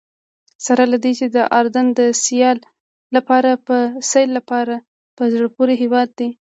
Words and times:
سره 0.65 0.83
له 0.91 0.97
دې 1.03 1.11
چې 1.19 1.25
اردن 1.59 1.87
د 1.99 2.01
سیل 4.09 4.29
لپاره 4.35 4.79
په 5.17 5.23
زړه 5.33 5.49
پورې 5.55 5.73
هېواد 5.83 6.09
دی. 6.19 6.29